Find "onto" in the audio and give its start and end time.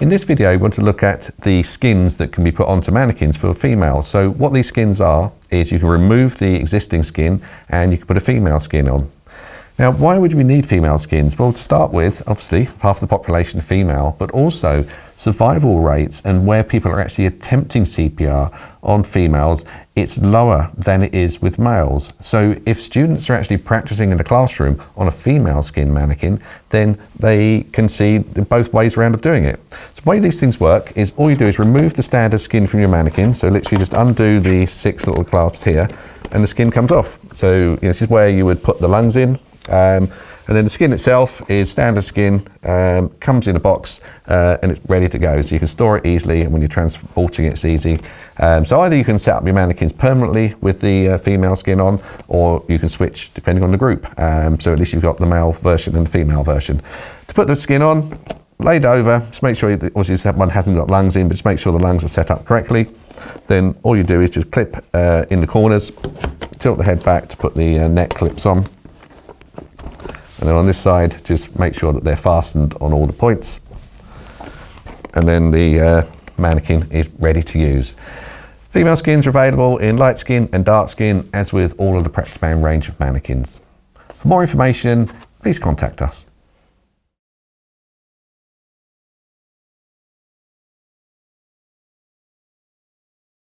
2.66-2.90